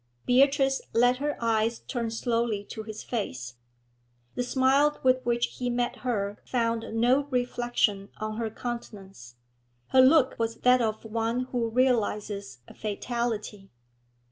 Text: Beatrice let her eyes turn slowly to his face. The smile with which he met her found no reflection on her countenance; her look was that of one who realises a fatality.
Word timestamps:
Beatrice 0.25 0.81
let 0.93 1.17
her 1.17 1.37
eyes 1.39 1.81
turn 1.81 2.09
slowly 2.09 2.63
to 2.71 2.81
his 2.81 3.03
face. 3.03 3.53
The 4.33 4.41
smile 4.41 4.99
with 5.03 5.23
which 5.27 5.57
he 5.59 5.69
met 5.69 5.97
her 5.97 6.39
found 6.43 6.99
no 6.99 7.25
reflection 7.25 8.09
on 8.17 8.37
her 8.37 8.49
countenance; 8.49 9.35
her 9.89 10.01
look 10.01 10.35
was 10.39 10.55
that 10.61 10.81
of 10.81 11.05
one 11.05 11.41
who 11.51 11.69
realises 11.69 12.61
a 12.67 12.73
fatality. 12.73 13.69